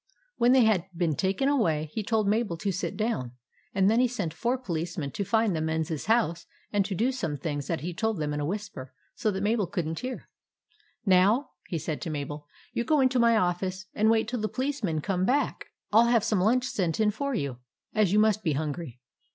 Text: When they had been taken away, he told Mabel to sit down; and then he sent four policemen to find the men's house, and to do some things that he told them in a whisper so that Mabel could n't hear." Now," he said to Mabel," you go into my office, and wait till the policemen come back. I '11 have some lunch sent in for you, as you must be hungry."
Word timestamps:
When 0.37 0.51
they 0.51 0.63
had 0.63 0.87
been 0.97 1.13
taken 1.15 1.47
away, 1.47 1.91
he 1.93 2.01
told 2.01 2.27
Mabel 2.27 2.57
to 2.57 2.71
sit 2.71 2.97
down; 2.97 3.33
and 3.71 3.87
then 3.87 3.99
he 3.99 4.07
sent 4.07 4.33
four 4.33 4.57
policemen 4.57 5.11
to 5.11 5.23
find 5.23 5.55
the 5.55 5.61
men's 5.61 6.05
house, 6.05 6.47
and 6.73 6.83
to 6.85 6.95
do 6.95 7.11
some 7.11 7.37
things 7.37 7.67
that 7.67 7.81
he 7.81 7.93
told 7.93 8.17
them 8.17 8.33
in 8.33 8.39
a 8.39 8.45
whisper 8.47 8.95
so 9.13 9.29
that 9.29 9.43
Mabel 9.43 9.67
could 9.67 9.85
n't 9.87 9.99
hear." 9.99 10.27
Now," 11.05 11.51
he 11.67 11.77
said 11.77 12.01
to 12.01 12.09
Mabel," 12.09 12.47
you 12.73 12.83
go 12.83 12.99
into 12.99 13.19
my 13.19 13.37
office, 13.37 13.85
and 13.93 14.09
wait 14.09 14.27
till 14.27 14.41
the 14.41 14.49
policemen 14.49 15.01
come 15.01 15.23
back. 15.23 15.67
I 15.93 15.97
'11 15.97 16.11
have 16.13 16.23
some 16.23 16.41
lunch 16.41 16.65
sent 16.65 16.99
in 16.99 17.11
for 17.11 17.35
you, 17.35 17.59
as 17.93 18.11
you 18.11 18.17
must 18.17 18.41
be 18.43 18.53
hungry." 18.53 18.99